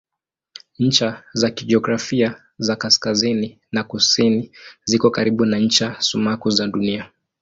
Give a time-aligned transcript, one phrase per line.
[0.79, 4.51] Ncha za kijiografia za kaskazini na kusini
[4.85, 7.11] ziko karibu na ncha sumaku za Dunia.